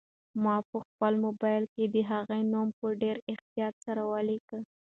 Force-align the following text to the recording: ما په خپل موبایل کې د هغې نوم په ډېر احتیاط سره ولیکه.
ما 0.43 0.55
په 0.69 0.77
خپل 0.87 1.13
موبایل 1.25 1.63
کې 1.75 1.83
د 1.93 1.97
هغې 2.11 2.41
نوم 2.53 2.67
په 2.79 2.87
ډېر 3.01 3.17
احتیاط 3.31 3.75
سره 3.85 4.01
ولیکه. 4.11 4.59